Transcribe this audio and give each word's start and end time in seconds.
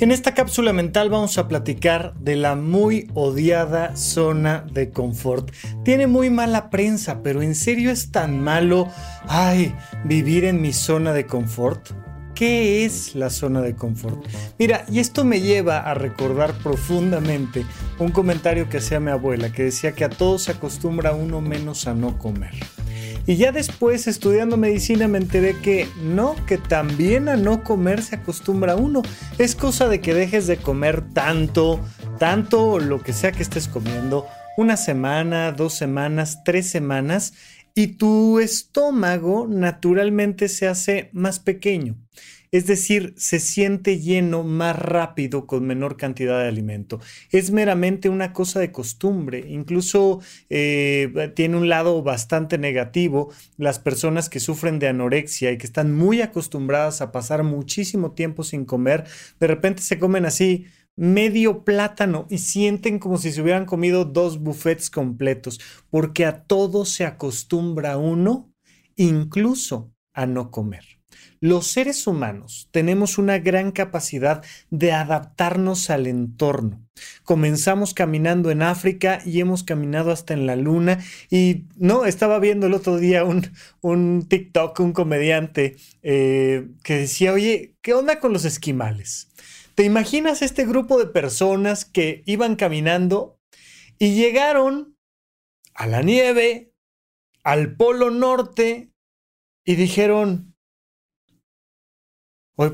En 0.00 0.12
esta 0.12 0.32
cápsula 0.32 0.72
mental 0.72 1.10
vamos 1.10 1.38
a 1.38 1.48
platicar 1.48 2.14
de 2.20 2.36
la 2.36 2.54
muy 2.54 3.10
odiada 3.14 3.96
zona 3.96 4.64
de 4.70 4.90
confort. 4.90 5.50
Tiene 5.84 6.06
muy 6.06 6.30
mala 6.30 6.70
prensa, 6.70 7.20
pero 7.24 7.42
¿en 7.42 7.56
serio 7.56 7.90
es 7.90 8.12
tan 8.12 8.40
malo, 8.40 8.88
ay, 9.26 9.74
vivir 10.04 10.44
en 10.44 10.62
mi 10.62 10.72
zona 10.72 11.12
de 11.12 11.26
confort? 11.26 11.90
¿Qué 12.36 12.84
es 12.84 13.16
la 13.16 13.28
zona 13.28 13.60
de 13.60 13.74
confort? 13.74 14.24
Mira, 14.56 14.84
y 14.88 15.00
esto 15.00 15.24
me 15.24 15.40
lleva 15.40 15.78
a 15.80 15.94
recordar 15.94 16.54
profundamente 16.62 17.66
un 17.98 18.12
comentario 18.12 18.68
que 18.68 18.78
hacía 18.78 19.00
mi 19.00 19.10
abuela, 19.10 19.50
que 19.50 19.64
decía 19.64 19.96
que 19.96 20.04
a 20.04 20.10
todos 20.10 20.44
se 20.44 20.52
acostumbra 20.52 21.12
uno 21.12 21.40
menos 21.40 21.88
a 21.88 21.94
no 21.94 22.18
comer. 22.18 22.54
Y 23.28 23.36
ya 23.36 23.52
después, 23.52 24.06
estudiando 24.06 24.56
medicina, 24.56 25.06
me 25.06 25.18
enteré 25.18 25.54
que 25.58 25.86
no, 26.02 26.34
que 26.46 26.56
también 26.56 27.28
a 27.28 27.36
no 27.36 27.62
comer 27.62 28.02
se 28.02 28.16
acostumbra 28.16 28.74
uno. 28.74 29.02
Es 29.36 29.54
cosa 29.54 29.86
de 29.86 30.00
que 30.00 30.14
dejes 30.14 30.46
de 30.46 30.56
comer 30.56 31.12
tanto, 31.12 31.78
tanto 32.18 32.78
lo 32.78 33.02
que 33.02 33.12
sea 33.12 33.32
que 33.32 33.42
estés 33.42 33.68
comiendo, 33.68 34.26
una 34.56 34.78
semana, 34.78 35.52
dos 35.52 35.74
semanas, 35.74 36.42
tres 36.42 36.70
semanas, 36.70 37.34
y 37.74 37.98
tu 37.98 38.38
estómago 38.38 39.46
naturalmente 39.46 40.48
se 40.48 40.66
hace 40.66 41.10
más 41.12 41.38
pequeño. 41.38 41.96
Es 42.50 42.66
decir, 42.66 43.14
se 43.16 43.40
siente 43.40 43.98
lleno 43.98 44.42
más 44.42 44.78
rápido 44.78 45.46
con 45.46 45.66
menor 45.66 45.96
cantidad 45.96 46.40
de 46.40 46.48
alimento. 46.48 47.00
Es 47.30 47.50
meramente 47.50 48.08
una 48.08 48.32
cosa 48.32 48.60
de 48.60 48.72
costumbre. 48.72 49.44
Incluso 49.48 50.20
eh, 50.48 51.32
tiene 51.34 51.56
un 51.56 51.68
lado 51.68 52.02
bastante 52.02 52.58
negativo. 52.58 53.32
Las 53.56 53.78
personas 53.78 54.28
que 54.28 54.40
sufren 54.40 54.78
de 54.78 54.88
anorexia 54.88 55.52
y 55.52 55.58
que 55.58 55.66
están 55.66 55.94
muy 55.94 56.22
acostumbradas 56.22 57.00
a 57.00 57.12
pasar 57.12 57.42
muchísimo 57.42 58.12
tiempo 58.12 58.44
sin 58.44 58.64
comer, 58.64 59.04
de 59.40 59.46
repente 59.46 59.82
se 59.82 59.98
comen 59.98 60.24
así 60.24 60.66
medio 60.96 61.64
plátano 61.64 62.26
y 62.28 62.38
sienten 62.38 62.98
como 62.98 63.18
si 63.18 63.30
se 63.30 63.40
hubieran 63.40 63.66
comido 63.66 64.04
dos 64.04 64.40
buffets 64.40 64.90
completos, 64.90 65.60
porque 65.90 66.26
a 66.26 66.42
todo 66.42 66.84
se 66.84 67.04
acostumbra 67.04 67.96
uno, 67.96 68.52
incluso 68.96 69.92
a 70.12 70.26
no 70.26 70.50
comer. 70.50 70.97
Los 71.40 71.68
seres 71.68 72.06
humanos 72.06 72.68
tenemos 72.72 73.16
una 73.16 73.38
gran 73.38 73.70
capacidad 73.70 74.44
de 74.70 74.92
adaptarnos 74.92 75.88
al 75.88 76.08
entorno. 76.08 76.84
Comenzamos 77.22 77.94
caminando 77.94 78.50
en 78.50 78.62
África 78.62 79.20
y 79.24 79.40
hemos 79.40 79.62
caminado 79.62 80.10
hasta 80.10 80.34
en 80.34 80.46
la 80.46 80.56
luna. 80.56 80.98
Y 81.30 81.66
no, 81.76 82.06
estaba 82.06 82.40
viendo 82.40 82.66
el 82.66 82.74
otro 82.74 82.98
día 82.98 83.24
un, 83.24 83.52
un 83.80 84.26
TikTok, 84.28 84.80
un 84.80 84.92
comediante 84.92 85.76
eh, 86.02 86.68
que 86.82 86.96
decía, 86.96 87.32
oye, 87.32 87.76
¿qué 87.82 87.94
onda 87.94 88.18
con 88.18 88.32
los 88.32 88.44
esquimales? 88.44 89.28
¿Te 89.76 89.84
imaginas 89.84 90.42
este 90.42 90.66
grupo 90.66 90.98
de 90.98 91.06
personas 91.06 91.84
que 91.84 92.24
iban 92.26 92.56
caminando 92.56 93.38
y 94.00 94.14
llegaron 94.14 94.96
a 95.74 95.86
la 95.86 96.02
nieve, 96.02 96.72
al 97.44 97.76
Polo 97.76 98.10
Norte, 98.10 98.90
y 99.64 99.76
dijeron, 99.76 100.47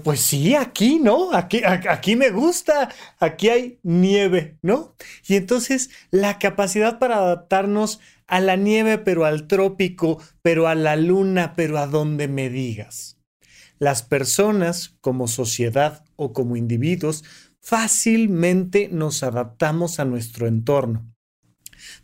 pues 0.03 0.21
sí, 0.21 0.55
aquí, 0.55 0.99
¿no? 0.99 1.35
Aquí, 1.35 1.61
aquí 1.63 2.17
me 2.17 2.31
gusta, 2.31 2.89
aquí 3.19 3.51
hay 3.51 3.81
nieve, 3.83 4.57
¿no? 4.63 4.97
Y 5.29 5.37
entonces 5.37 5.91
la 6.11 6.39
capacidad 6.39 6.99
para 6.99 7.19
adaptarnos 7.19 8.01
a 8.27 8.41
la 8.41 8.57
nieve, 8.57 8.97
pero 8.97 9.27
al 9.27 9.47
trópico, 9.47 10.23
pero 10.41 10.69
a 10.69 10.75
la 10.75 10.97
luna, 10.97 11.53
pero 11.55 11.77
a 11.77 11.87
donde 11.87 12.29
me 12.29 12.49
digas. 12.49 13.19
Las 13.79 14.03
personas, 14.03 14.97
como 15.03 15.29
sociedad 15.29 16.03
o 16.17 16.33
como 16.33 16.57
individuos, 16.57 17.23
fácilmente 17.61 18.89
nos 18.91 19.23
adaptamos 19.23 20.01
a 20.01 20.07
nuestro 20.07 20.47
entorno. 20.47 21.15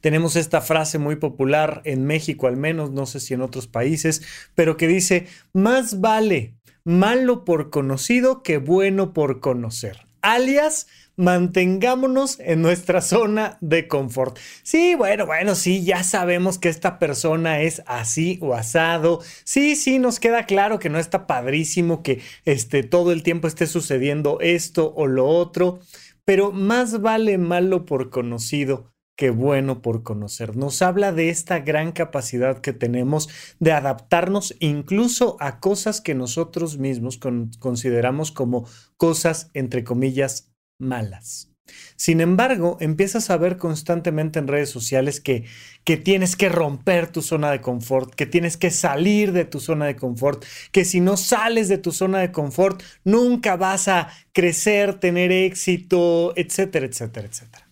Tenemos 0.00 0.36
esta 0.36 0.60
frase 0.60 0.98
muy 0.98 1.16
popular 1.16 1.80
en 1.84 2.04
México 2.04 2.46
al 2.46 2.56
menos, 2.56 2.90
no 2.90 3.06
sé 3.06 3.20
si 3.20 3.34
en 3.34 3.40
otros 3.40 3.66
países, 3.66 4.22
pero 4.54 4.76
que 4.76 4.86
dice, 4.86 5.26
más 5.52 6.00
vale 6.00 6.56
malo 6.84 7.44
por 7.44 7.70
conocido 7.70 8.42
que 8.42 8.58
bueno 8.58 9.12
por 9.12 9.40
conocer. 9.40 10.06
Alias, 10.22 10.86
mantengámonos 11.16 12.38
en 12.40 12.62
nuestra 12.62 13.00
zona 13.00 13.58
de 13.60 13.88
confort. 13.88 14.38
Sí, 14.62 14.94
bueno, 14.94 15.26
bueno, 15.26 15.54
sí, 15.54 15.84
ya 15.84 16.02
sabemos 16.02 16.58
que 16.58 16.68
esta 16.68 16.98
persona 16.98 17.60
es 17.60 17.82
así 17.86 18.38
o 18.42 18.54
asado. 18.54 19.20
Sí, 19.44 19.76
sí, 19.76 19.98
nos 19.98 20.20
queda 20.20 20.46
claro 20.46 20.78
que 20.78 20.90
no 20.90 20.98
está 20.98 21.26
padrísimo 21.26 22.02
que 22.02 22.20
este, 22.44 22.82
todo 22.82 23.12
el 23.12 23.22
tiempo 23.22 23.48
esté 23.48 23.66
sucediendo 23.66 24.38
esto 24.40 24.92
o 24.94 25.06
lo 25.06 25.26
otro, 25.26 25.80
pero 26.24 26.52
más 26.52 27.00
vale 27.00 27.38
malo 27.38 27.86
por 27.86 28.10
conocido 28.10 28.90
qué 29.20 29.28
bueno 29.28 29.82
por 29.82 30.02
conocer. 30.02 30.56
Nos 30.56 30.80
habla 30.80 31.12
de 31.12 31.28
esta 31.28 31.58
gran 31.58 31.92
capacidad 31.92 32.62
que 32.62 32.72
tenemos 32.72 33.28
de 33.58 33.70
adaptarnos 33.72 34.56
incluso 34.60 35.36
a 35.40 35.60
cosas 35.60 36.00
que 36.00 36.14
nosotros 36.14 36.78
mismos 36.78 37.20
consideramos 37.58 38.32
como 38.32 38.66
cosas, 38.96 39.50
entre 39.52 39.84
comillas, 39.84 40.50
malas. 40.78 41.52
Sin 41.96 42.22
embargo, 42.22 42.78
empiezas 42.80 43.28
a 43.28 43.36
ver 43.36 43.58
constantemente 43.58 44.38
en 44.38 44.48
redes 44.48 44.70
sociales 44.70 45.20
que, 45.20 45.44
que 45.84 45.98
tienes 45.98 46.34
que 46.34 46.48
romper 46.48 47.12
tu 47.12 47.20
zona 47.20 47.50
de 47.50 47.60
confort, 47.60 48.14
que 48.14 48.24
tienes 48.24 48.56
que 48.56 48.70
salir 48.70 49.32
de 49.32 49.44
tu 49.44 49.60
zona 49.60 49.84
de 49.84 49.96
confort, 49.96 50.46
que 50.72 50.86
si 50.86 51.00
no 51.00 51.18
sales 51.18 51.68
de 51.68 51.76
tu 51.76 51.92
zona 51.92 52.20
de 52.20 52.32
confort, 52.32 52.82
nunca 53.04 53.56
vas 53.56 53.86
a 53.86 54.08
crecer, 54.32 54.98
tener 54.98 55.30
éxito, 55.30 56.32
etcétera, 56.36 56.86
etcétera, 56.86 57.28
etcétera. 57.28 57.69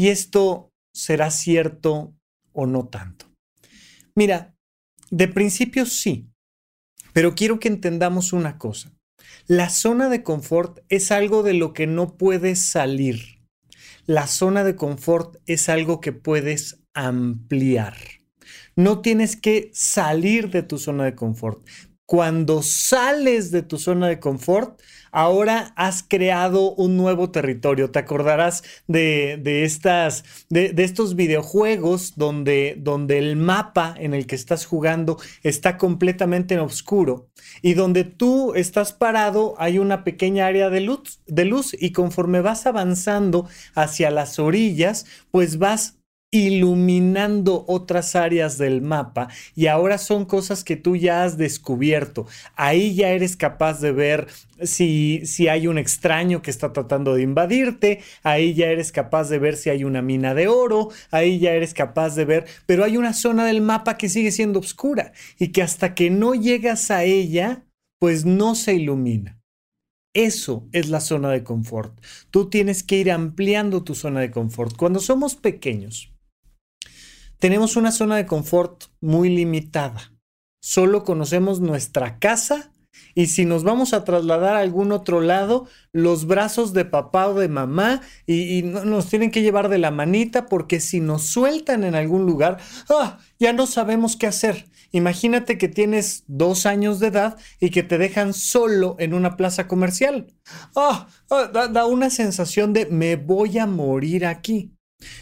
Y 0.00 0.08
esto 0.08 0.72
será 0.94 1.30
cierto 1.30 2.16
o 2.54 2.64
no 2.64 2.88
tanto. 2.88 3.26
Mira, 4.14 4.56
de 5.10 5.28
principio 5.28 5.84
sí, 5.84 6.30
pero 7.12 7.34
quiero 7.34 7.60
que 7.60 7.68
entendamos 7.68 8.32
una 8.32 8.56
cosa. 8.56 8.94
La 9.46 9.68
zona 9.68 10.08
de 10.08 10.22
confort 10.22 10.78
es 10.88 11.10
algo 11.10 11.42
de 11.42 11.52
lo 11.52 11.74
que 11.74 11.86
no 11.86 12.16
puedes 12.16 12.60
salir. 12.62 13.42
La 14.06 14.26
zona 14.26 14.64
de 14.64 14.74
confort 14.74 15.36
es 15.44 15.68
algo 15.68 16.00
que 16.00 16.12
puedes 16.12 16.80
ampliar. 16.94 17.94
No 18.76 19.02
tienes 19.02 19.36
que 19.36 19.70
salir 19.74 20.48
de 20.48 20.62
tu 20.62 20.78
zona 20.78 21.04
de 21.04 21.14
confort. 21.14 21.68
Cuando 22.10 22.64
sales 22.64 23.52
de 23.52 23.62
tu 23.62 23.78
zona 23.78 24.08
de 24.08 24.18
confort, 24.18 24.80
ahora 25.12 25.72
has 25.76 26.02
creado 26.02 26.72
un 26.74 26.96
nuevo 26.96 27.30
territorio. 27.30 27.92
Te 27.92 28.00
acordarás 28.00 28.64
de, 28.88 29.62
estas, 29.62 30.24
de, 30.48 30.74
estos 30.76 31.14
videojuegos 31.14 32.14
donde, 32.16 32.74
donde 32.76 33.18
el 33.18 33.36
mapa 33.36 33.94
en 33.96 34.12
el 34.12 34.26
que 34.26 34.34
estás 34.34 34.66
jugando 34.66 35.18
está 35.44 35.78
completamente 35.78 36.54
en 36.54 36.60
oscuro 36.60 37.30
y 37.62 37.74
donde 37.74 38.02
tú 38.02 38.54
estás 38.54 38.92
parado 38.92 39.54
hay 39.58 39.78
una 39.78 40.02
pequeña 40.02 40.46
área 40.46 40.68
de 40.68 40.80
luz, 40.80 41.20
de 41.28 41.44
luz 41.44 41.76
y 41.78 41.92
conforme 41.92 42.40
vas 42.40 42.66
avanzando 42.66 43.48
hacia 43.76 44.10
las 44.10 44.40
orillas, 44.40 45.06
pues 45.30 45.58
vas 45.58 45.99
iluminando 46.32 47.64
otras 47.66 48.14
áreas 48.14 48.56
del 48.56 48.82
mapa 48.82 49.28
y 49.56 49.66
ahora 49.66 49.98
son 49.98 50.24
cosas 50.24 50.62
que 50.62 50.76
tú 50.76 50.96
ya 50.96 51.24
has 51.24 51.36
descubierto. 51.36 52.26
Ahí 52.54 52.94
ya 52.94 53.10
eres 53.10 53.36
capaz 53.36 53.80
de 53.80 53.92
ver 53.92 54.28
si, 54.62 55.22
si 55.26 55.48
hay 55.48 55.66
un 55.66 55.78
extraño 55.78 56.42
que 56.42 56.50
está 56.50 56.72
tratando 56.72 57.14
de 57.14 57.22
invadirte, 57.22 58.00
ahí 58.22 58.54
ya 58.54 58.66
eres 58.66 58.92
capaz 58.92 59.28
de 59.28 59.38
ver 59.38 59.56
si 59.56 59.70
hay 59.70 59.84
una 59.84 60.02
mina 60.02 60.34
de 60.34 60.46
oro, 60.48 60.90
ahí 61.10 61.40
ya 61.40 61.52
eres 61.52 61.74
capaz 61.74 62.14
de 62.14 62.24
ver, 62.24 62.46
pero 62.66 62.84
hay 62.84 62.96
una 62.96 63.12
zona 63.12 63.44
del 63.46 63.60
mapa 63.60 63.96
que 63.96 64.08
sigue 64.08 64.30
siendo 64.30 64.60
oscura 64.60 65.12
y 65.38 65.48
que 65.48 65.62
hasta 65.62 65.94
que 65.94 66.10
no 66.10 66.34
llegas 66.34 66.90
a 66.90 67.02
ella, 67.02 67.64
pues 67.98 68.24
no 68.24 68.54
se 68.54 68.74
ilumina. 68.74 69.40
Eso 70.12 70.68
es 70.72 70.88
la 70.88 71.00
zona 71.00 71.30
de 71.30 71.44
confort. 71.44 71.96
Tú 72.30 72.50
tienes 72.50 72.82
que 72.82 72.98
ir 72.98 73.12
ampliando 73.12 73.84
tu 73.84 73.94
zona 73.94 74.20
de 74.20 74.32
confort. 74.32 74.76
Cuando 74.76 74.98
somos 74.98 75.36
pequeños, 75.36 76.09
tenemos 77.40 77.76
una 77.76 77.90
zona 77.90 78.16
de 78.16 78.26
confort 78.26 78.84
muy 79.00 79.30
limitada. 79.30 80.12
solo 80.62 81.04
conocemos 81.04 81.60
nuestra 81.60 82.18
casa 82.18 82.70
y 83.14 83.26
si 83.26 83.46
nos 83.46 83.64
vamos 83.64 83.94
a 83.94 84.04
trasladar 84.04 84.56
a 84.56 84.60
algún 84.60 84.92
otro 84.92 85.22
lado, 85.22 85.66
los 85.92 86.26
brazos 86.26 86.74
de 86.74 86.84
papá 86.84 87.28
o 87.28 87.34
de 87.34 87.48
mamá 87.48 88.02
y, 88.26 88.62
nos 88.62 89.08
tienen 89.08 89.30
que 89.30 89.40
llevar 89.40 89.70
de 89.70 89.78
la 89.78 89.90
manita 89.90 90.46
porque 90.46 90.80
si 90.80 91.00
nos 91.00 91.22
sueltan 91.22 91.84
en 91.84 91.94
algún 91.94 92.26
lugar, 92.26 92.58
¡ah! 92.90 93.18
ya 93.38 93.54
no 93.54 93.66
sabemos 93.66 94.16
qué 94.16 94.26
hacer. 94.26 94.66
Imagínate 94.92 95.56
que 95.56 95.68
tienes 95.68 96.24
dos 96.26 96.66
años 96.66 97.00
de 97.00 97.06
edad 97.06 97.38
y 97.58 97.70
que 97.70 97.82
te 97.82 97.96
dejan 97.96 98.34
solo 98.34 98.96
en 98.98 99.14
una 99.14 99.36
plaza 99.36 99.66
comercial. 99.66 100.26
¡Ah! 100.76 101.08
ah 101.30 101.46
da 101.46 101.86
una 101.86 102.10
sensación 102.10 102.74
de 102.74 102.84
me 102.84 103.16
voy 103.16 103.58
a 103.58 103.66
morir 103.66 104.26
aquí. 104.26 104.74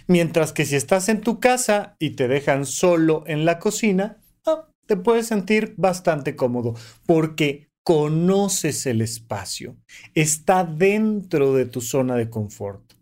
Mientras 0.06 0.52
que 0.52 0.64
si 0.64 0.76
estás 0.76 1.08
en 1.08 1.20
tu 1.20 1.40
casa 1.40 1.96
y 1.98 2.10
te 2.10 2.28
dejan 2.28 2.66
solo 2.66 3.24
en 3.26 3.44
la 3.44 3.58
cocina, 3.58 4.18
ah, 4.46 4.68
te 4.86 4.96
puedes 4.96 5.26
sentir 5.26 5.74
bastante 5.76 6.36
cómodo 6.36 6.74
porque 7.06 7.68
conoces 7.88 8.84
el 8.84 9.00
espacio, 9.00 9.78
está 10.14 10.62
dentro 10.62 11.54
de 11.54 11.64
tu 11.64 11.80
zona 11.80 12.16
de 12.16 12.28
confort. 12.28 12.92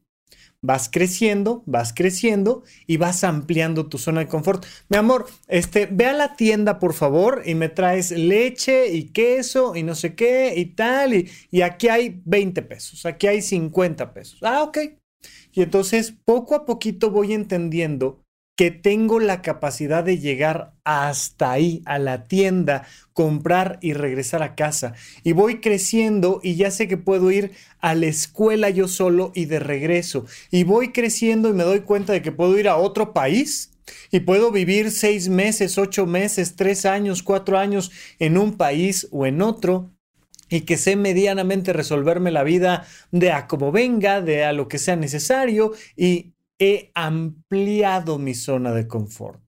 Vas 0.62 0.88
creciendo, 0.88 1.64
vas 1.66 1.92
creciendo 1.92 2.62
y 2.86 2.96
vas 2.96 3.24
ampliando 3.24 3.88
tu 3.88 3.98
zona 3.98 4.20
de 4.20 4.28
confort. 4.28 4.64
Mi 4.88 4.96
amor, 4.96 5.26
este, 5.48 5.86
ve 5.86 6.06
a 6.06 6.12
la 6.12 6.36
tienda, 6.36 6.78
por 6.78 6.94
favor, 6.94 7.42
y 7.44 7.54
me 7.54 7.68
traes 7.68 8.10
leche 8.10 8.92
y 8.92 9.10
queso 9.10 9.76
y 9.76 9.82
no 9.82 9.94
sé 9.94 10.14
qué 10.14 10.54
y 10.56 10.66
tal. 10.66 11.14
Y, 11.14 11.30
y 11.50 11.62
aquí 11.62 11.88
hay 11.88 12.22
20 12.24 12.62
pesos, 12.62 13.06
aquí 13.06 13.26
hay 13.26 13.42
50 13.42 14.14
pesos. 14.14 14.38
Ah, 14.42 14.62
ok. 14.62 14.78
Y 15.52 15.62
entonces 15.62 16.14
poco 16.24 16.54
a 16.54 16.66
poquito 16.66 17.10
voy 17.10 17.32
entendiendo 17.32 18.20
que 18.56 18.70
tengo 18.70 19.20
la 19.20 19.42
capacidad 19.42 20.02
de 20.02 20.18
llegar 20.18 20.72
hasta 20.82 21.52
ahí, 21.52 21.82
a 21.84 21.98
la 21.98 22.26
tienda, 22.26 22.86
comprar 23.12 23.78
y 23.82 23.92
regresar 23.92 24.42
a 24.42 24.54
casa. 24.54 24.94
Y 25.22 25.32
voy 25.32 25.60
creciendo 25.60 26.40
y 26.42 26.56
ya 26.56 26.70
sé 26.70 26.88
que 26.88 26.96
puedo 26.96 27.30
ir 27.30 27.52
a 27.80 27.94
la 27.94 28.06
escuela 28.06 28.70
yo 28.70 28.88
solo 28.88 29.30
y 29.34 29.44
de 29.44 29.58
regreso. 29.58 30.24
Y 30.50 30.64
voy 30.64 30.92
creciendo 30.92 31.50
y 31.50 31.52
me 31.52 31.64
doy 31.64 31.80
cuenta 31.80 32.14
de 32.14 32.22
que 32.22 32.32
puedo 32.32 32.58
ir 32.58 32.68
a 32.68 32.78
otro 32.78 33.12
país. 33.12 33.72
Y 34.10 34.20
puedo 34.20 34.50
vivir 34.50 34.90
seis 34.90 35.28
meses, 35.28 35.78
ocho 35.78 36.06
meses, 36.06 36.56
tres 36.56 36.86
años, 36.86 37.22
cuatro 37.22 37.58
años 37.58 37.92
en 38.18 38.36
un 38.36 38.56
país 38.56 39.06
o 39.12 39.26
en 39.26 39.42
otro 39.42 39.95
y 40.48 40.62
que 40.62 40.76
sé 40.76 40.96
medianamente 40.96 41.72
resolverme 41.72 42.30
la 42.30 42.42
vida 42.42 42.86
de 43.10 43.32
a 43.32 43.46
como 43.46 43.72
venga, 43.72 44.20
de 44.20 44.44
a 44.44 44.52
lo 44.52 44.68
que 44.68 44.78
sea 44.78 44.96
necesario 44.96 45.72
y 45.96 46.34
he 46.58 46.90
ampliado 46.94 48.18
mi 48.18 48.34
zona 48.34 48.72
de 48.72 48.86
confort. 48.86 49.40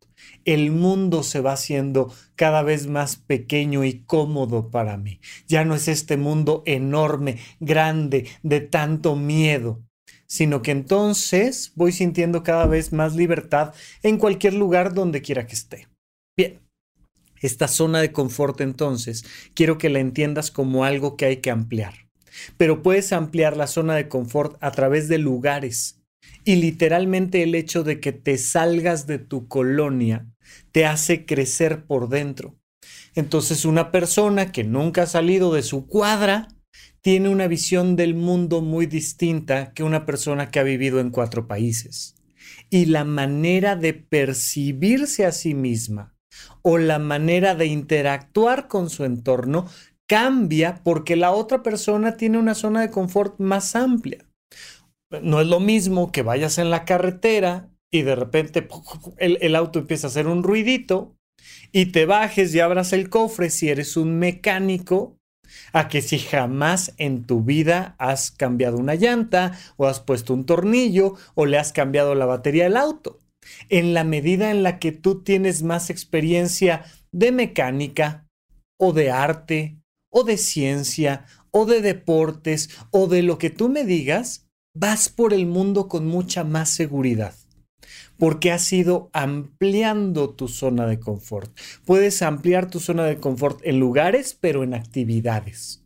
El 0.45 0.73
mundo 0.73 1.23
se 1.23 1.41
va 1.41 1.53
haciendo 1.53 2.13
cada 2.35 2.63
vez 2.63 2.87
más 2.87 3.17
pequeño 3.17 3.85
y 3.85 4.05
cómodo 4.05 4.71
para 4.71 4.97
mí. 4.97 5.21
Ya 5.47 5.65
no 5.65 5.75
es 5.75 5.89
este 5.89 6.17
mundo 6.17 6.63
enorme, 6.67 7.39
grande, 7.61 8.27
de 8.43 8.61
tanto 8.61 9.15
miedo, 9.15 9.83
sino 10.27 10.61
que 10.63 10.73
entonces 10.73 11.73
voy 11.77 11.93
sintiendo 11.93 12.43
cada 12.43 12.67
vez 12.67 12.93
más 12.93 13.15
libertad 13.15 13.75
en 14.03 14.19
cualquier 14.19 14.55
lugar 14.55 14.93
donde 14.93 15.23
quiera 15.23 15.47
que 15.47 15.55
esté. 15.55 15.89
Esta 17.41 17.69
zona 17.69 18.01
de 18.01 18.13
confort 18.13 18.61
entonces, 18.61 19.25
quiero 19.55 19.79
que 19.79 19.89
la 19.89 20.01
entiendas 20.01 20.51
como 20.51 20.85
algo 20.85 21.17
que 21.17 21.27
hay 21.27 21.37
que 21.39 21.51
ampliar. 21.51 22.09
Pero 22.57 22.83
puedes 22.83 23.13
ampliar 23.13 23.57
la 23.57 23.67
zona 23.67 23.95
de 23.95 24.09
confort 24.09 24.57
a 24.61 24.71
través 24.71 25.09
de 25.09 25.19
lugares. 25.19 26.01
Y 26.45 26.57
literalmente 26.57 27.43
el 27.43 27.55
hecho 27.55 27.85
de 27.85 28.01
que 28.01 28.13
te 28.13 28.39
salgas 28.39 29.07
de 29.07 29.19
tu 29.19 29.49
colonia 29.49 30.27
te 30.73 30.87
hace 30.87 31.27
crecer 31.27 31.85
por 31.85 32.09
dentro. 32.09 32.57
Entonces 33.15 33.65
una 33.65 33.91
persona 33.91 34.53
que 34.53 34.65
nunca 34.65 35.03
ha 35.03 35.07
salido 35.07 35.53
de 35.53 35.63
su 35.63 35.87
cuadra 35.87 36.49
tiene 37.01 37.29
una 37.29 37.49
visión 37.49 37.97
del 37.97 38.15
mundo 38.15 38.61
muy 38.61 38.87
distinta 38.87 39.73
que 39.73 39.83
una 39.83 40.07
persona 40.07 40.51
que 40.51 40.59
ha 40.59 40.63
vivido 40.63 41.01
en 41.01 41.11
cuatro 41.11 41.47
países. 41.47 42.15
Y 42.71 42.87
la 42.87 43.05
manera 43.05 43.77
de 43.77 43.95
percibirse 43.95 45.25
a 45.25 45.33
sí 45.33 45.55
misma 45.55 46.18
o 46.63 46.79
la 46.79 46.99
manera 46.99 47.55
de 47.55 47.67
interactuar 47.67 48.69
con 48.69 48.91
su 48.91 49.05
entorno 49.05 49.67
cambia 50.09 50.81
porque 50.83 51.17
la 51.17 51.33
otra 51.33 51.63
persona 51.63 52.17
tiene 52.17 52.39
una 52.39 52.55
zona 52.55 52.81
de 52.81 52.91
confort 52.91 53.39
más 53.39 53.77
amplia. 53.77 54.25
No 55.23 55.41
es 55.41 55.47
lo 55.47 55.61
mismo 55.61 56.13
que 56.13 56.23
vayas 56.23 56.59
en 56.59 56.71
la 56.71 56.85
carretera 56.85 57.71
y 57.91 58.03
de 58.03 58.15
repente 58.15 58.67
el, 59.19 59.57
auto 59.57 59.79
empieza 59.79 60.07
a 60.07 60.11
hacer 60.11 60.27
un 60.27 60.43
ruidito 60.43 61.17
y 61.73 61.87
te 61.87 62.05
bajes 62.05 62.55
y 62.55 62.61
abras 62.61 62.93
el 62.93 63.09
cofre 63.09 63.51
si 63.51 63.69
eres 63.69 63.97
un 63.97 64.19
mecánico 64.19 65.17
a 65.73 65.89
que 65.89 66.03
si 66.03 66.19
jamás 66.19 66.95
en 66.99 67.25
tu 67.25 67.43
vida 67.43 67.95
has 67.99 68.31
cambiado 68.31 68.77
una 68.77 68.95
llanta 68.97 69.53
o 69.77 69.87
has 69.87 70.01
puesto 70.01 70.35
un 70.35 70.45
tornillo 70.45 71.15
o 71.35 71.47
le 71.47 71.57
has 71.57 71.73
cambiado 71.73 72.15
la 72.15 72.27
batería 72.27 72.65
del 72.65 72.77
auto 72.77 73.19
en 73.69 73.95
la 73.95 74.05
medida 74.05 74.51
en 74.51 74.63
la 74.63 74.79
que 74.79 74.93
tú 74.93 75.23
tienes 75.23 75.63
más 75.63 75.91
experiencia 75.91 76.85
de 77.13 77.33
mecánica 77.33 78.27
o 78.79 78.93
de 78.93 79.11
arte 79.11 79.79
o 80.11 80.25
de 80.25 80.37
ciencia 80.37 81.27
o 81.51 81.67
de 81.67 81.81
deportes 81.81 82.71
o 82.91 83.07
de 83.07 83.23
lo 83.23 83.39
que 83.39 83.51
tú 83.51 83.69
me 83.69 83.85
digas, 83.85 84.49
vas 84.75 85.09
por 85.09 85.33
el 85.33 85.47
mundo 85.47 85.89
con 85.89 86.07
mucha 86.07 86.45
más 86.45 86.71
seguridad 86.71 87.35
porque 88.19 88.51
has 88.51 88.71
ido 88.73 89.11
ampliando 89.13 90.31
tu 90.31 90.49
zona 90.49 90.87
de 90.87 90.99
confort. 90.99 91.57
Puedes 91.85 92.21
ampliar 92.23 92.69
tu 92.69 92.81
zona 92.81 93.05
de 93.05 93.19
confort 93.19 93.61
en 93.65 93.79
lugares, 93.79 94.37
pero 94.39 94.65
en 94.65 94.75
actividades. 94.75 95.85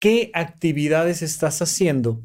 ¿Qué 0.00 0.30
actividades 0.34 1.22
estás 1.22 1.62
haciendo 1.62 2.20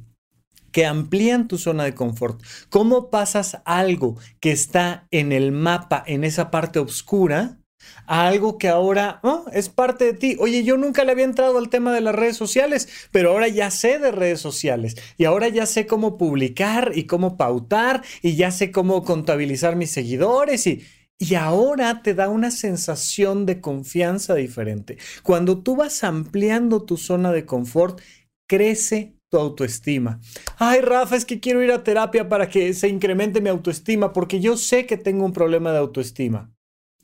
que 0.71 0.85
amplían 0.85 1.47
tu 1.47 1.57
zona 1.57 1.83
de 1.83 1.95
confort. 1.95 2.41
¿Cómo 2.69 3.09
pasas 3.09 3.61
algo 3.65 4.17
que 4.39 4.51
está 4.51 5.07
en 5.11 5.31
el 5.31 5.51
mapa, 5.51 6.03
en 6.05 6.23
esa 6.23 6.51
parte 6.51 6.79
oscura, 6.79 7.61
a 8.05 8.27
algo 8.27 8.57
que 8.57 8.67
ahora 8.67 9.19
oh, 9.23 9.45
es 9.53 9.69
parte 9.69 10.05
de 10.05 10.13
ti. 10.13 10.37
Oye, 10.39 10.63
yo 10.63 10.77
nunca 10.77 11.03
le 11.03 11.11
había 11.11 11.25
entrado 11.25 11.57
al 11.57 11.69
tema 11.69 11.93
de 11.93 12.01
las 12.01 12.15
redes 12.15 12.37
sociales, 12.37 12.87
pero 13.11 13.31
ahora 13.31 13.47
ya 13.47 13.71
sé 13.71 13.99
de 13.99 14.11
redes 14.11 14.39
sociales 14.39 14.95
y 15.17 15.25
ahora 15.25 15.47
ya 15.49 15.65
sé 15.65 15.87
cómo 15.87 16.17
publicar 16.17 16.91
y 16.95 17.05
cómo 17.05 17.37
pautar 17.37 18.03
y 18.21 18.35
ya 18.35 18.51
sé 18.51 18.71
cómo 18.71 19.03
contabilizar 19.03 19.75
mis 19.75 19.91
seguidores 19.91 20.67
y... 20.67 20.83
Y 21.23 21.35
ahora 21.35 22.01
te 22.01 22.15
da 22.15 22.29
una 22.29 22.49
sensación 22.49 23.45
de 23.45 23.61
confianza 23.61 24.33
diferente. 24.33 24.97
Cuando 25.21 25.61
tú 25.61 25.75
vas 25.75 26.03
ampliando 26.03 26.83
tu 26.83 26.97
zona 26.97 27.31
de 27.31 27.45
confort, 27.45 28.01
crece 28.49 29.20
tu 29.31 29.39
autoestima. 29.39 30.19
Ay, 30.57 30.81
Rafa, 30.81 31.15
es 31.15 31.25
que 31.25 31.39
quiero 31.39 31.63
ir 31.63 31.71
a 31.71 31.83
terapia 31.83 32.27
para 32.27 32.49
que 32.49 32.73
se 32.73 32.89
incremente 32.89 33.41
mi 33.41 33.49
autoestima 33.49 34.11
porque 34.13 34.41
yo 34.41 34.57
sé 34.57 34.85
que 34.85 34.97
tengo 34.97 35.25
un 35.25 35.33
problema 35.33 35.71
de 35.71 35.79
autoestima. 35.79 36.53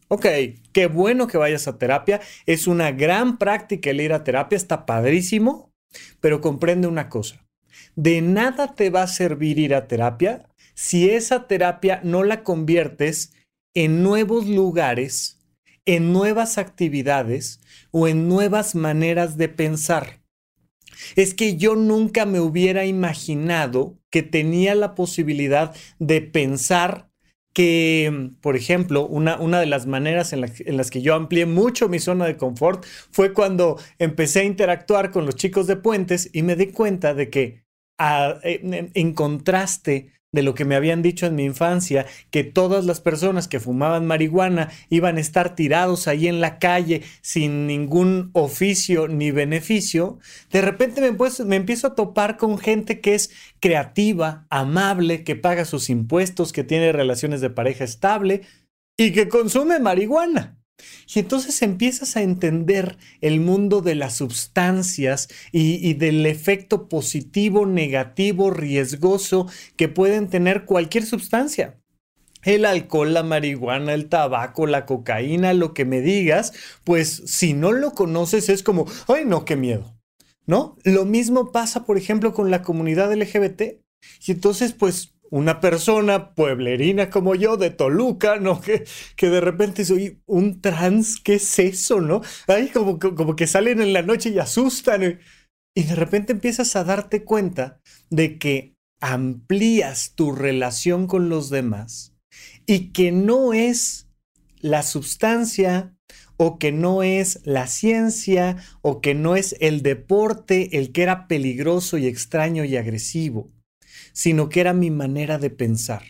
Ok, 0.10 0.26
qué 0.74 0.88
bueno 0.88 1.28
que 1.28 1.38
vayas 1.38 1.68
a 1.68 1.78
terapia. 1.78 2.22
Es 2.46 2.68
una 2.68 2.92
gran 2.92 3.38
práctica 3.38 3.90
el 3.90 4.02
ir 4.02 4.14
a 4.14 4.24
terapia, 4.24 4.58
está 4.58 4.86
padrísimo, 4.86 5.72
pero 6.20 6.42
comprende 6.42 6.88
una 6.88 7.10
cosa. 7.10 7.46
De 7.96 8.22
nada 8.22 8.76
te 8.76 8.90
va 8.90 9.04
a 9.04 9.08
servir 9.08 9.58
ir 9.58 9.74
a 9.74 9.88
terapia 9.88 10.50
si 10.76 11.10
esa 11.10 11.48
terapia 11.48 12.02
no 12.04 12.24
la 12.24 12.44
conviertes 12.44 13.34
en 13.74 14.04
nuevos 14.04 14.48
lugares, 14.48 15.40
en 15.86 16.12
nuevas 16.12 16.58
actividades 16.58 17.62
o 17.92 18.08
en 18.08 18.28
nuevas 18.28 18.76
maneras 18.76 19.38
de 19.38 19.50
pensar 19.50 20.27
es 21.16 21.34
que 21.34 21.58
yo 21.58 21.76
nunca 21.76 22.26
me 22.26 22.40
hubiera 22.40 22.86
imaginado 22.86 23.98
que 24.10 24.24
tenía 24.24 24.76
la 24.76 24.96
posibilidad 24.96 25.76
de 26.00 26.22
pensar 26.22 27.10
que, 27.54 28.32
por 28.42 28.56
ejemplo, 28.56 29.08
una, 29.08 29.40
una 29.40 29.60
de 29.60 29.66
las 29.66 29.88
maneras 29.88 30.32
en, 30.32 30.44
en, 30.44 30.78
las 30.78 30.92
que 30.92 31.02
yo 31.02 31.16
amplié 31.16 31.48
mucho 31.48 31.90
mi 31.90 31.98
zona 31.98 32.26
de 32.26 32.38
confort 32.38 32.86
fue 33.12 33.34
cuando 33.34 33.80
empecé 33.98 34.42
a 34.42 34.44
interactuar 34.44 35.10
con 35.10 35.26
los 35.26 35.36
chicos 35.36 35.66
de 35.66 35.76
puentes 35.76 36.30
y 36.34 36.44
me 36.44 36.56
di 36.56 36.68
cuenta 36.68 37.16
de 37.16 37.32
que 37.32 37.68
en 38.00 39.14
contraste 39.14 40.12
de 40.38 40.44
lo 40.44 40.54
que 40.54 40.66
me 40.66 40.76
habían 40.76 41.02
dicho 41.02 41.26
en 41.26 41.34
mi 41.34 41.46
infancia, 41.46 42.06
que 42.30 42.44
todas 42.44 42.86
las 42.86 43.02
personas 43.02 43.48
que 43.48 43.60
fumaban 43.60 44.06
marihuana 44.06 44.70
iban 44.88 45.18
a 45.18 45.20
estar 45.20 45.56
tirados 45.56 46.08
ahí 46.08 46.28
en 46.28 46.42
la 46.42 46.60
calle 46.60 47.02
sin 47.22 47.66
ningún 47.66 48.30
oficio 48.34 49.08
ni 49.08 49.32
beneficio, 49.32 50.20
de 50.52 50.62
repente 50.62 51.02
me, 51.02 51.18
me 51.46 51.56
empiezo 51.56 51.88
a 51.88 51.96
topar 51.96 52.38
con 52.38 52.60
gente 52.60 53.02
que 53.02 53.16
es 53.16 53.32
creativa, 53.60 54.46
amable, 54.52 55.24
que 55.24 55.36
paga 55.36 55.66
sus 55.66 55.90
impuestos, 55.90 56.54
que 56.54 56.64
tiene 56.64 56.92
relaciones 56.92 57.42
de 57.42 57.50
pareja 57.50 57.84
estable 57.84 58.44
y 58.96 59.14
que 59.14 59.30
consume 59.30 59.80
marihuana. 59.80 60.57
Y 61.14 61.20
entonces 61.20 61.62
empiezas 61.62 62.16
a 62.16 62.22
entender 62.22 62.98
el 63.22 63.40
mundo 63.40 63.82
de 63.82 63.96
las 63.96 64.16
sustancias 64.18 65.30
y, 65.52 65.94
del 65.96 66.26
efecto 66.26 66.88
positivo, 66.88 67.66
negativo, 67.66 68.52
riesgoso 68.52 69.48
que 69.76 69.88
pueden 69.88 70.28
tener 70.30 70.66
cualquier 70.66 71.06
sustancia. 71.06 71.80
el 72.44 72.66
alcohol, 72.66 73.14
la 73.14 73.24
marihuana, 73.24 73.94
el 73.94 74.08
tabaco, 74.10 74.68
la 74.68 74.86
cocaína, 74.86 75.54
lo 75.54 75.74
que 75.74 75.86
me 75.86 76.02
digas, 76.02 76.54
pues 76.84 77.24
si 77.26 77.54
no 77.54 77.74
lo 77.74 77.92
conoces 77.92 78.48
es 78.48 78.64
como, 78.64 78.86
ay 79.08 79.26
no, 79.26 79.44
qué 79.44 79.56
miedo. 79.56 79.98
¿No? 80.46 80.78
Lo 80.84 81.04
mismo 81.04 81.52
pasa, 81.52 81.84
por 81.86 81.98
ejemplo, 81.98 82.34
con 82.34 82.50
la 82.52 82.62
comunidad 82.62 83.14
LGBT. 83.14 83.82
Y 84.26 84.32
entonces, 84.32 84.72
pues, 84.72 85.14
una 85.30 85.60
persona 85.60 86.34
pueblerina 86.34 87.10
como 87.10 87.36
yo 87.36 87.58
de 87.58 87.70
Toluca, 87.70 88.38
¿no? 88.40 88.62
Que, 88.68 88.86
que 89.16 89.30
de 89.30 89.42
repente 89.42 89.86
soy 89.86 90.22
un 90.26 90.62
trans, 90.62 91.20
¿qué 91.20 91.36
es 91.36 91.60
eso, 91.60 92.02
no? 92.02 92.22
Ay, 92.48 92.70
como, 92.70 93.00
como 93.00 93.36
que 93.36 93.48
salen 93.48 93.82
en 93.82 93.94
la 93.94 94.02
noche 94.02 94.30
y 94.30 94.40
asustan. 94.40 95.20
Y 95.76 95.84
de 95.84 95.96
repente 95.96 96.34
empiezas 96.34 96.76
a 96.76 96.84
darte 96.84 97.24
cuenta 97.24 97.80
de 98.10 98.38
que 98.40 98.74
amplías 99.00 100.14
tu 100.16 100.32
relación 100.32 101.08
con 101.08 101.30
los 101.30 101.50
demás 101.50 102.16
y 102.66 102.92
que 102.92 103.12
no 103.12 103.54
es 103.54 104.08
la 104.60 104.84
sustancia 104.84 105.96
o 106.38 106.60
que 106.60 106.72
no 106.72 107.04
es 107.04 107.42
la 107.44 107.68
ciencia 107.68 108.58
o 108.82 109.02
que 109.02 109.14
no 109.16 109.36
es 109.36 109.56
el 109.60 109.82
deporte 109.82 110.78
el 110.78 110.92
que 110.92 111.04
era 111.04 111.28
peligroso 111.28 111.98
y 111.98 112.08
extraño 112.08 112.64
y 112.64 112.78
agresivo, 112.78 113.52
sino 114.18 114.50
que 114.50 114.62
era 114.62 114.74
mi 114.74 114.90
manera 114.90 115.38
de 115.38 115.52
pensar. 115.52 116.02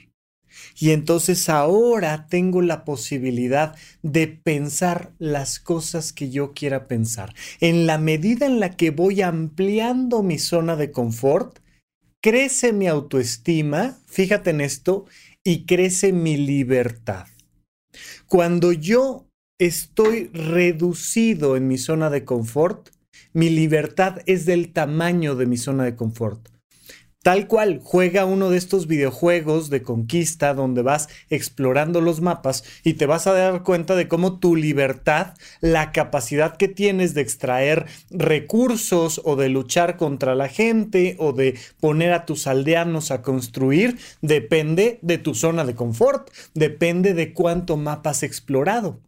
Y 0.80 0.92
entonces 0.92 1.50
ahora 1.50 2.28
tengo 2.30 2.62
la 2.62 2.86
posibilidad 2.86 3.76
de 4.02 4.28
pensar 4.28 5.12
las 5.20 5.60
cosas 5.60 6.14
que 6.14 6.30
yo 6.30 6.54
quiera 6.54 6.88
pensar. 6.88 7.36
En 7.60 7.86
la 7.86 7.98
medida 7.98 8.46
en 8.46 8.62
la 8.62 8.78
que 8.78 8.92
voy 8.92 9.22
ampliando 9.22 10.24
mi 10.24 10.40
zona 10.40 10.78
de 10.78 10.90
confort, 10.90 11.60
crece 12.24 12.72
mi 12.72 12.88
autoestima, 12.88 13.98
fíjate 14.08 14.52
en 14.52 14.62
esto, 14.62 15.06
y 15.44 15.66
crece 15.66 16.14
mi 16.14 16.38
libertad. 16.38 17.28
Cuando 18.26 18.72
yo 18.72 19.28
estoy 19.60 20.30
reducido 20.32 21.58
en 21.58 21.68
mi 21.68 21.78
zona 21.78 22.10
de 22.10 22.24
confort, 22.24 22.88
mi 23.34 23.50
libertad 23.50 24.22
es 24.28 24.46
del 24.46 24.72
tamaño 24.72 25.36
de 25.36 25.46
mi 25.46 25.58
zona 25.58 25.84
de 25.84 25.98
confort. 25.98 26.57
Tal 27.28 27.48
cual, 27.48 27.82
juega 27.84 28.24
uno 28.24 28.50
de 28.50 28.58
estos 28.58 28.88
videojuegos 28.88 29.70
de 29.70 29.82
conquista 29.82 30.54
donde 30.54 30.82
vas 30.82 31.10
explorando 31.30 32.00
los 32.00 32.22
mapas 32.22 32.64
y 32.86 32.94
te 32.94 33.06
vas 33.06 33.28
a 33.28 33.34
dar 33.34 33.64
cuenta 33.64 33.98
de 33.98 34.08
cómo 34.08 34.40
tu 34.40 34.56
libertad, 34.56 35.34
la 35.60 35.92
capacidad 35.92 36.56
que 36.56 36.70
tienes 36.70 37.14
de 37.16 37.20
extraer 37.20 37.88
recursos 38.12 39.20
o 39.26 39.36
de 39.36 39.50
luchar 39.50 39.98
contra 39.98 40.36
la 40.36 40.48
gente 40.48 41.18
o 41.20 41.34
de 41.34 41.60
poner 41.82 42.14
a 42.14 42.26
tus 42.26 42.48
aldeanos 42.48 43.12
a 43.12 43.22
construir, 43.22 43.98
depende 44.22 44.98
de 45.02 45.18
tu 45.18 45.36
zona 45.36 45.66
de 45.66 45.76
confort, 45.76 46.30
depende 46.54 47.14
de 47.14 47.34
cuánto 47.34 47.76
mapa 47.76 48.12
has 48.12 48.24
explorado 48.24 49.02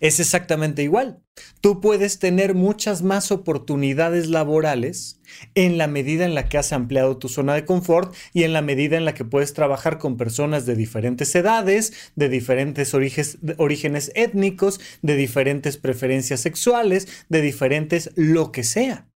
es 0.00 0.20
exactamente 0.20 0.82
igual. 0.82 1.20
Tú 1.60 1.80
puedes 1.80 2.18
tener 2.18 2.54
muchas 2.54 3.02
más 3.02 3.32
oportunidades 3.32 4.28
laborales 4.28 5.20
en 5.54 5.78
la 5.78 5.88
medida 5.88 6.24
en 6.24 6.34
la 6.34 6.48
que 6.48 6.58
has 6.58 6.72
ampliado 6.72 7.16
tu 7.18 7.28
zona 7.28 7.54
de 7.54 7.64
confort 7.64 8.14
y 8.32 8.44
en 8.44 8.52
la 8.52 8.62
medida 8.62 8.96
en 8.96 9.04
la 9.04 9.14
que 9.14 9.24
puedes 9.24 9.52
trabajar 9.52 9.98
con 9.98 10.16
personas 10.16 10.66
de 10.66 10.76
diferentes 10.76 11.34
edades, 11.34 12.12
de 12.14 12.28
diferentes 12.28 12.94
orígenes, 12.94 14.12
étnicos, 14.14 14.80
de 15.02 15.16
diferentes 15.16 15.76
preferencias 15.76 16.40
sexuales, 16.40 17.08
de 17.28 17.40
diferentes 17.40 18.10
lo 18.14 18.52
que 18.52 18.62
sea. 18.62 19.08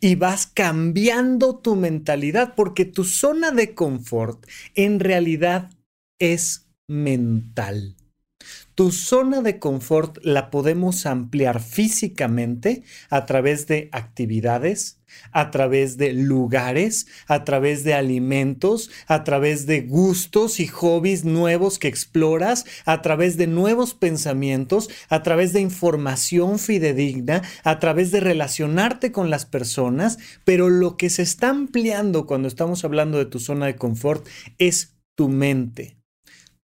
Y 0.00 0.16
vas 0.16 0.46
cambiando 0.46 1.58
tu 1.58 1.76
mentalidad 1.76 2.54
porque 2.56 2.84
tu 2.84 3.04
zona 3.04 3.52
de 3.52 3.74
confort 3.74 4.44
en 4.74 4.98
realidad 4.98 5.70
es 6.18 6.66
mental. 6.88 7.96
Tu 8.74 8.92
zona 8.92 9.42
de 9.42 9.58
confort 9.58 10.16
la 10.22 10.50
podemos 10.50 11.04
ampliar 11.04 11.60
físicamente 11.60 12.82
a 13.10 13.26
través 13.26 13.66
de 13.66 13.90
actividades, 13.92 15.00
a 15.32 15.50
través 15.50 15.98
de 15.98 16.14
lugares, 16.14 17.06
a 17.26 17.44
través 17.44 17.84
de 17.84 17.92
alimentos, 17.92 18.90
a 19.06 19.22
través 19.22 19.66
de 19.66 19.82
gustos 19.82 20.60
y 20.60 20.66
hobbies 20.66 21.24
nuevos 21.24 21.78
que 21.78 21.88
exploras, 21.88 22.64
a 22.86 23.02
través 23.02 23.36
de 23.36 23.46
nuevos 23.46 23.92
pensamientos, 23.92 24.88
a 25.10 25.22
través 25.22 25.52
de 25.52 25.60
información 25.60 26.58
fidedigna, 26.58 27.42
a 27.64 27.78
través 27.80 28.10
de 28.12 28.20
relacionarte 28.20 29.12
con 29.12 29.28
las 29.28 29.44
personas, 29.44 30.18
pero 30.44 30.70
lo 30.70 30.96
que 30.96 31.10
se 31.10 31.22
está 31.22 31.50
ampliando 31.50 32.24
cuando 32.24 32.48
estamos 32.48 32.84
hablando 32.84 33.18
de 33.18 33.26
tu 33.26 33.40
zona 33.40 33.66
de 33.66 33.76
confort 33.76 34.26
es 34.58 34.96
tu 35.16 35.28
mente. 35.28 35.99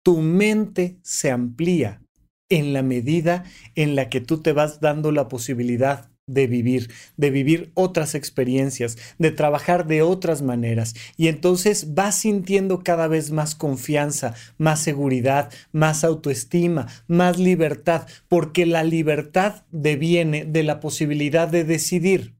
Tu 0.03 0.22
mente 0.22 0.98
se 1.01 1.31
amplía 1.31 2.01
en 2.50 2.74
la 2.74 2.83
medida 2.83 3.45
en 3.75 3.95
la 3.95 4.10
que 4.10 4.22
tú 4.22 4.41
te 4.41 4.53
vas 4.53 4.79
dando 4.79 5.12
la 5.12 5.27
posibilidad 5.27 6.12
de 6.25 6.48
vivir, 6.48 6.91
de 7.17 7.29
vivir 7.29 7.72
otras 7.74 8.15
experiencias, 8.15 8.98
de 9.17 9.31
trabajar 9.31 9.88
de 9.88 10.01
otras 10.01 10.41
maneras. 10.41 10.93
Y 11.17 11.27
entonces 11.27 11.93
vas 11.93 12.19
sintiendo 12.19 12.83
cada 12.83 13.07
vez 13.07 13.31
más 13.31 13.55
confianza, 13.55 14.33
más 14.57 14.79
seguridad, 14.81 15.51
más 15.72 16.03
autoestima, 16.03 16.88
más 17.07 17.39
libertad, 17.39 18.07
porque 18.27 18.65
la 18.65 18.83
libertad 18.83 19.65
deviene 19.72 20.45
de 20.45 20.63
la 20.63 20.79
posibilidad 20.79 21.48
de 21.48 21.63
decidir. 21.63 22.36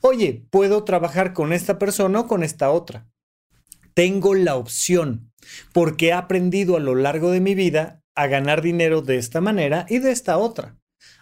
Oye, 0.00 0.46
puedo 0.50 0.84
trabajar 0.84 1.32
con 1.32 1.52
esta 1.52 1.78
persona 1.78 2.20
o 2.20 2.26
con 2.26 2.42
esta 2.42 2.70
otra. 2.70 3.08
Tengo 3.94 4.34
la 4.34 4.56
opción, 4.56 5.32
porque 5.72 6.08
he 6.08 6.12
aprendido 6.12 6.76
a 6.76 6.80
lo 6.80 6.94
largo 6.94 7.30
de 7.30 7.40
mi 7.40 7.54
vida 7.54 8.02
a 8.14 8.26
ganar 8.26 8.62
dinero 8.62 9.02
de 9.02 9.16
esta 9.16 9.40
manera 9.40 9.86
y 9.88 9.98
de 9.98 10.10
esta 10.10 10.38
otra. 10.38 10.76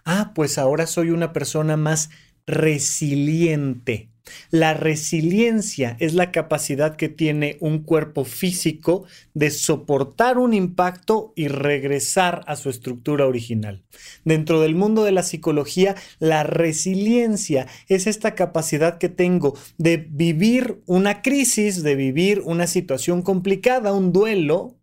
Ah, 0.04 0.32
pues 0.34 0.58
ahora 0.58 0.86
soy 0.86 1.10
una 1.10 1.32
persona 1.32 1.76
más 1.76 2.10
resiliente. 2.46 4.13
La 4.50 4.74
resiliencia 4.74 5.96
es 6.00 6.14
la 6.14 6.32
capacidad 6.32 6.96
que 6.96 7.08
tiene 7.08 7.56
un 7.60 7.80
cuerpo 7.80 8.24
físico 8.24 9.04
de 9.34 9.50
soportar 9.50 10.38
un 10.38 10.54
impacto 10.54 11.32
y 11.36 11.48
regresar 11.48 12.42
a 12.46 12.56
su 12.56 12.70
estructura 12.70 13.26
original. 13.26 13.84
Dentro 14.24 14.60
del 14.60 14.74
mundo 14.74 15.04
de 15.04 15.12
la 15.12 15.22
psicología, 15.22 15.94
la 16.18 16.42
resiliencia 16.42 17.66
es 17.88 18.06
esta 18.06 18.34
capacidad 18.34 18.98
que 18.98 19.08
tengo 19.08 19.56
de 19.78 19.96
vivir 19.96 20.82
una 20.86 21.22
crisis, 21.22 21.82
de 21.82 21.94
vivir 21.94 22.42
una 22.44 22.66
situación 22.66 23.22
complicada, 23.22 23.92
un 23.92 24.12
duelo, 24.12 24.76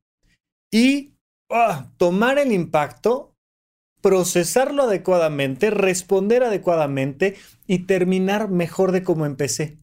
y 0.73 1.11
Ah, 1.53 1.91
tomar 1.97 2.39
el 2.39 2.53
impacto, 2.53 3.30
procesarlo 4.01 4.83
adecuadamente, 4.83 5.69
responder 5.69 6.43
adecuadamente 6.43 7.35
y 7.67 7.79
terminar 7.79 8.49
mejor 8.49 8.91
de 8.91 9.03
como 9.03 9.25
empecé. 9.25 9.77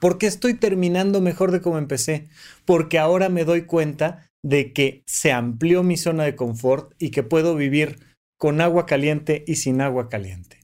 ¿Por 0.00 0.16
qué 0.16 0.26
estoy 0.26 0.54
terminando 0.54 1.20
mejor 1.20 1.50
de 1.50 1.60
como 1.60 1.78
empecé? 1.78 2.28
Porque 2.64 2.98
ahora 2.98 3.28
me 3.28 3.44
doy 3.44 3.62
cuenta 3.62 4.30
de 4.42 4.72
que 4.72 5.02
se 5.06 5.32
amplió 5.32 5.82
mi 5.82 5.96
zona 5.96 6.24
de 6.24 6.36
confort 6.36 6.94
y 6.98 7.10
que 7.10 7.22
puedo 7.22 7.54
vivir 7.54 7.98
con 8.38 8.62
agua 8.62 8.86
caliente 8.86 9.44
y 9.46 9.56
sin 9.56 9.82
agua 9.82 10.08
caliente. 10.08 10.60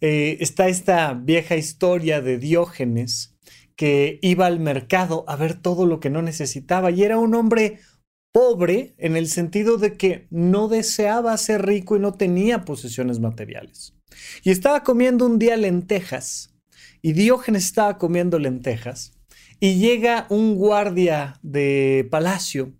Eh, 0.00 0.38
está 0.40 0.68
esta 0.68 1.14
vieja 1.14 1.56
historia 1.56 2.20
de 2.20 2.38
Diógenes 2.38 3.36
que 3.76 4.18
iba 4.22 4.46
al 4.46 4.58
mercado 4.58 5.24
a 5.28 5.36
ver 5.36 5.54
todo 5.54 5.86
lo 5.86 6.00
que 6.00 6.10
no 6.10 6.22
necesitaba 6.22 6.90
y 6.90 7.04
era 7.04 7.18
un 7.18 7.34
hombre 7.34 7.78
pobre 8.36 8.94
en 8.98 9.16
el 9.16 9.28
sentido 9.28 9.78
de 9.78 9.96
que 9.96 10.26
no 10.28 10.68
deseaba 10.68 11.34
ser 11.38 11.64
rico 11.64 11.96
y 11.96 12.00
no 12.00 12.12
tenía 12.12 12.66
posesiones 12.66 13.18
materiales. 13.18 13.94
Y 14.42 14.50
estaba 14.50 14.82
comiendo 14.82 15.24
un 15.24 15.38
día 15.38 15.56
lentejas, 15.56 16.54
y 17.00 17.14
Diógenes 17.14 17.64
estaba 17.64 17.96
comiendo 17.96 18.38
lentejas, 18.38 19.14
y 19.58 19.76
llega 19.76 20.26
un 20.28 20.54
guardia 20.54 21.40
de 21.40 22.06
palacio 22.10 22.74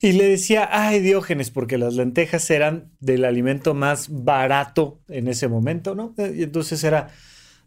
y 0.00 0.14
le 0.14 0.26
decía, 0.26 0.68
ay 0.72 0.98
Diógenes, 0.98 1.52
porque 1.52 1.78
las 1.78 1.94
lentejas 1.94 2.50
eran 2.50 2.90
del 2.98 3.26
alimento 3.26 3.74
más 3.74 4.08
barato 4.10 5.00
en 5.06 5.28
ese 5.28 5.46
momento, 5.46 5.94
¿no? 5.94 6.12
Y 6.18 6.42
entonces 6.42 6.82
era, 6.82 7.14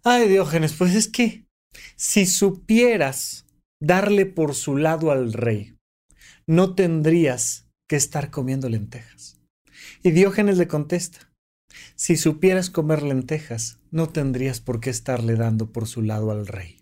ay 0.03 0.27
Diógenes, 0.27 0.73
pues 0.73 0.95
es 0.95 1.07
que 1.07 1.45
si 1.95 2.25
supieras 2.25 3.45
darle 3.81 4.25
por 4.25 4.53
su 4.53 4.75
lado 4.75 5.11
al 5.11 5.31
rey, 5.31 5.72
no 6.47 6.75
tendrías 6.75 7.67
que 7.87 7.95
estar 7.95 8.31
comiendo 8.31 8.69
lentejas. 8.69 9.39
Y 10.01 10.11
Diógenes 10.11 10.57
le 10.57 10.67
contesta, 10.67 11.31
si 11.95 12.17
supieras 12.17 12.69
comer 12.69 13.03
lentejas, 13.03 13.79
no 13.91 14.09
tendrías 14.09 14.59
por 14.59 14.79
qué 14.79 14.89
estarle 14.89 15.35
dando 15.35 15.71
por 15.71 15.87
su 15.87 16.01
lado 16.01 16.31
al 16.31 16.47
rey. 16.47 16.79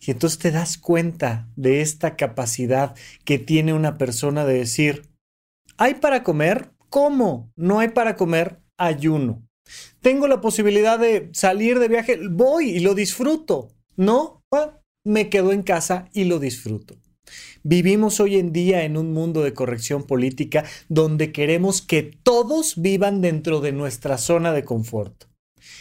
Y 0.00 0.10
entonces 0.10 0.38
te 0.38 0.50
das 0.50 0.78
cuenta 0.78 1.48
de 1.56 1.80
esta 1.80 2.16
capacidad 2.16 2.96
que 3.24 3.38
tiene 3.38 3.72
una 3.72 3.98
persona 3.98 4.44
de 4.44 4.54
decir, 4.54 5.08
¿hay 5.76 5.94
para 5.94 6.22
comer? 6.22 6.72
¿Cómo? 6.90 7.52
No 7.56 7.78
hay 7.78 7.88
para 7.88 8.16
comer, 8.16 8.60
ayuno. 8.76 9.46
Tengo 10.00 10.26
la 10.26 10.40
posibilidad 10.40 10.98
de 10.98 11.30
salir 11.32 11.78
de 11.78 11.88
viaje, 11.88 12.18
voy 12.28 12.70
y 12.70 12.80
lo 12.80 12.94
disfruto. 12.94 13.68
No, 13.96 14.42
me 15.04 15.28
quedo 15.28 15.52
en 15.52 15.62
casa 15.62 16.08
y 16.12 16.24
lo 16.24 16.38
disfruto. 16.38 16.96
Vivimos 17.64 18.18
hoy 18.18 18.38
en 18.38 18.52
día 18.52 18.84
en 18.84 18.96
un 18.96 19.12
mundo 19.12 19.42
de 19.42 19.54
corrección 19.54 20.02
política 20.02 20.64
donde 20.88 21.30
queremos 21.30 21.80
que 21.80 22.02
todos 22.02 22.80
vivan 22.80 23.20
dentro 23.20 23.60
de 23.60 23.72
nuestra 23.72 24.18
zona 24.18 24.52
de 24.52 24.64
confort. 24.64 25.24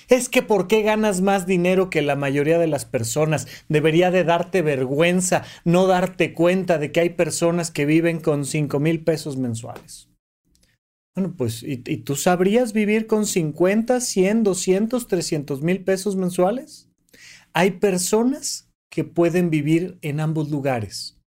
Es 0.08 0.30
que 0.30 0.44
¿por 0.44 0.68
qué 0.68 0.84
ganas 0.84 1.22
más 1.22 1.48
dinero 1.48 1.90
que 1.90 2.04
la 2.04 2.16
mayoría 2.16 2.60
de 2.60 2.68
las 2.68 2.86
personas? 2.86 3.48
Debería 3.68 4.12
de 4.12 4.24
darte 4.24 4.62
vergüenza 4.62 5.44
no 5.66 5.88
darte 5.88 6.34
cuenta 6.34 6.78
de 6.78 6.92
que 6.92 7.00
hay 7.00 7.10
personas 7.10 7.72
que 7.72 7.86
viven 7.86 8.20
con 8.20 8.46
5 8.46 8.80
mil 8.80 9.04
pesos 9.04 9.38
mensuales. 9.38 10.08
Bueno, 11.16 11.34
pues, 11.36 11.64
¿y, 11.64 11.82
¿y, 11.86 11.98
tú 11.98 12.16
sabrías 12.16 12.72
vivir 12.72 13.06
con 13.06 13.26
50, 13.26 14.00
100, 14.00 14.44
200, 14.44 15.08
300 15.08 15.62
mil 15.62 15.84
pesos 15.84 16.16
mensuales? 16.16 16.90
Hay 17.54 17.72
personas 17.72 18.70
que 18.90 19.04
pueden 19.04 19.50
vivir 19.50 19.98
en 20.02 20.22
ambos 20.22 20.50
lugares, 20.50 21.21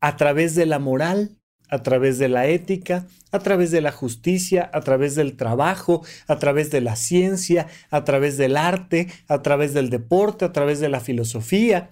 a 0.00 0.16
través 0.16 0.54
de 0.54 0.66
la 0.66 0.78
moral, 0.78 1.38
a 1.68 1.82
través 1.82 2.18
de 2.18 2.28
la 2.28 2.46
ética, 2.46 3.06
a 3.30 3.38
través 3.40 3.70
de 3.70 3.80
la 3.80 3.92
justicia, 3.92 4.70
a 4.72 4.80
través 4.80 5.14
del 5.14 5.36
trabajo, 5.36 6.04
a 6.26 6.38
través 6.38 6.70
de 6.70 6.80
la 6.80 6.96
ciencia, 6.96 7.66
a 7.90 8.04
través 8.04 8.36
del 8.36 8.56
arte, 8.56 9.08
a 9.28 9.42
través 9.42 9.74
del 9.74 9.90
deporte, 9.90 10.44
a 10.44 10.52
través 10.52 10.80
de 10.80 10.88
la 10.88 11.00
filosofía, 11.00 11.90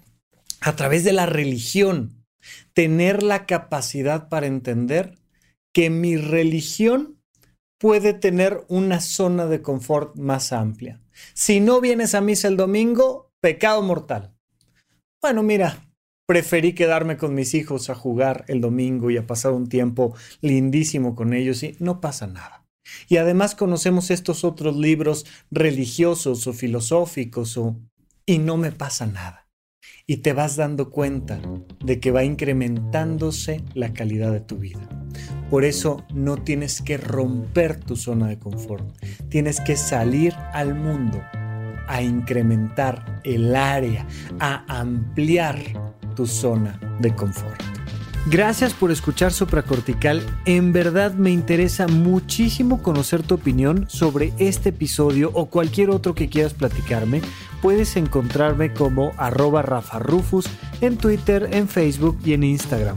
a 0.61 0.77
través 0.77 1.05
de 1.05 1.13
la 1.13 1.27
religión. 1.27 2.25
Tener 2.73 3.23
la 3.23 3.45
capacidad 3.45 4.29
para 4.29 4.47
entender 4.47 5.19
que 5.73 5.91
mi 5.91 6.17
religión 6.17 7.21
puede 7.79 8.15
tener 8.15 8.65
una 8.69 9.01
zona 9.01 9.47
de 9.47 9.61
confort 9.61 10.17
más 10.17 10.53
amplia. 10.53 11.03
Si 11.35 11.61
no 11.61 11.81
vienes 11.81 12.15
a 12.15 12.21
misa 12.21 12.49
el 12.49 12.57
domingo, 12.57 13.31
pecado 13.41 13.83
mortal. 13.83 14.35
Bueno, 15.21 15.43
mira, 15.43 15.86
preferí 16.26 16.73
quedarme 16.75 17.16
con 17.16 17.35
mis 17.35 17.54
hijos 17.54 17.88
a 17.88 17.95
jugar 17.95 18.45
el 18.49 18.61
domingo 18.61 19.11
y 19.11 19.16
a 19.16 19.26
pasar 19.26 19.52
un 19.52 19.68
tiempo 19.68 20.14
lindísimo 20.40 21.14
con 21.14 21.33
ellos 21.33 21.62
y 21.62 21.76
no 21.78 22.00
pasa 22.00 22.26
nada. 22.26 22.64
Y 23.09 23.16
además 23.16 23.54
conocemos 23.54 24.11
estos 24.11 24.45
otros 24.45 24.76
libros 24.76 25.26
religiosos 25.50 26.47
o 26.47 26.52
filosóficos 26.52 27.56
o... 27.56 27.76
y 28.26 28.38
no 28.38 28.56
me 28.56 28.73
pasa 28.73 29.06
nada. 29.06 29.49
Y 30.09 30.18
te 30.18 30.33
vas 30.33 30.56
dando 30.56 30.90
cuenta 30.90 31.40
de 31.85 31.99
que 31.99 32.12
va 32.12 32.23
incrementándose 32.23 33.62
la 33.75 33.92
calidad 33.92 34.33
de 34.33 34.40
tu 34.40 34.56
vida. 34.59 34.88
Por 35.50 35.64
eso 35.64 36.04
no 36.12 36.37
tienes 36.37 36.80
que 36.80 36.97
romper 36.97 37.78
tu 37.78 37.97
zona 37.97 38.28
de 38.28 38.38
confort. 38.38 38.85
Tienes 39.28 39.61
que 39.61 39.76
salir 39.76 40.35
al 40.52 40.75
mundo 40.75 41.21
a 41.88 42.02
incrementar 42.02 43.21
el 43.25 43.54
área, 43.54 44.06
a 44.40 44.64
ampliar 44.78 45.96
tu 46.16 46.26
zona 46.26 46.80
de 46.99 47.14
confort. 47.14 47.62
Gracias 48.28 48.75
por 48.75 48.90
escuchar 48.90 49.32
Supracortical. 49.32 50.20
En 50.46 50.73
verdad 50.73 51.14
me 51.14 51.30
interesa 51.30 51.87
muchísimo 51.87 52.82
conocer 52.82 53.23
tu 53.23 53.37
opinión 53.37 53.85
sobre 53.88 54.32
este 54.38 54.70
episodio 54.70 55.30
o 55.32 55.46
cualquier 55.46 55.90
otro 55.90 56.16
que 56.16 56.28
quieras 56.28 56.52
platicarme. 56.52 57.23
Puedes 57.62 57.96
encontrarme 57.96 58.73
como 58.73 59.12
arroba 59.16 59.62
Rafa 59.62 60.00
Rufus 60.00 60.46
en 60.80 60.96
Twitter, 60.96 61.50
en 61.52 61.68
Facebook 61.68 62.18
y 62.25 62.32
en 62.32 62.42
Instagram. 62.42 62.96